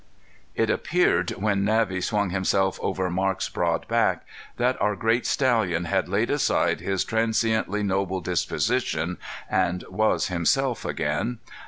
It 0.55 0.71
appeared 0.71 1.29
when 1.33 1.63
Navvy 1.63 2.01
swung 2.01 2.31
himself 2.31 2.79
over 2.81 3.07
Marc's 3.11 3.49
broad 3.49 3.87
back, 3.87 4.25
that 4.57 4.75
our 4.81 4.95
great 4.95 5.27
stallion 5.27 5.85
had 5.85 6.09
laid 6.09 6.31
aside 6.31 6.79
his 6.79 7.03
transiently 7.05 7.83
noble 7.83 8.19
disposition 8.19 9.19
and 9.47 9.83
was 9.91 10.29
himself 10.29 10.85
again. 10.85 11.37